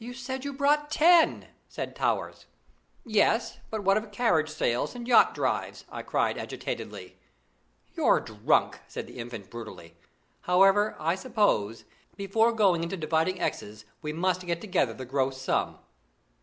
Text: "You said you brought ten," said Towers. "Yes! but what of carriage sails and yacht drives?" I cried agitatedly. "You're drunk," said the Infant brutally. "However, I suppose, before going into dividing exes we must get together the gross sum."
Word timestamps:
"You 0.03 0.15
said 0.15 0.43
you 0.43 0.51
brought 0.51 0.89
ten," 0.89 1.49
said 1.67 1.95
Towers. 1.95 2.47
"Yes! 3.05 3.59
but 3.69 3.83
what 3.83 3.97
of 3.97 4.11
carriage 4.11 4.49
sails 4.49 4.95
and 4.95 5.07
yacht 5.07 5.35
drives?" 5.35 5.85
I 5.91 6.01
cried 6.01 6.39
agitatedly. 6.39 7.19
"You're 7.93 8.19
drunk," 8.19 8.79
said 8.87 9.05
the 9.05 9.19
Infant 9.19 9.51
brutally. 9.51 9.95
"However, 10.49 10.95
I 10.99 11.13
suppose, 11.13 11.83
before 12.17 12.51
going 12.51 12.81
into 12.81 12.97
dividing 12.97 13.39
exes 13.39 13.85
we 14.01 14.11
must 14.11 14.43
get 14.47 14.59
together 14.59 14.95
the 14.95 15.05
gross 15.05 15.39
sum." 15.39 15.77